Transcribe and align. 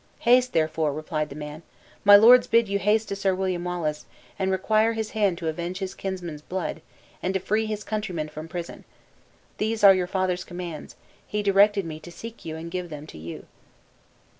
"Haste, 0.21 0.53
therefore," 0.53 0.91
repeated 0.93 1.29
the 1.29 1.35
man; 1.35 1.61
"my 2.03 2.15
lord 2.15 2.47
bids 2.49 2.71
you 2.71 2.79
haste 2.79 3.07
to 3.09 3.15
Sir 3.15 3.35
William 3.35 3.63
Wallace, 3.63 4.07
and 4.39 4.49
require 4.49 4.93
his 4.93 5.11
hand 5.11 5.37
to 5.37 5.47
avenge 5.47 5.77
his 5.77 5.93
kinsman's 5.93 6.41
blood, 6.41 6.81
and 7.21 7.35
to 7.35 7.39
free 7.39 7.67
his 7.67 7.83
countrymen 7.83 8.27
from 8.27 8.47
prison! 8.47 8.83
These 9.59 9.83
are 9.83 9.93
your 9.93 10.07
father's 10.07 10.43
commands; 10.43 10.95
he 11.27 11.43
directed 11.43 11.85
me 11.85 11.99
to 11.99 12.11
seek 12.11 12.43
you 12.43 12.55
and 12.55 12.71
give 12.71 12.89
them 12.89 13.05
to 13.05 13.17
you." 13.19 13.45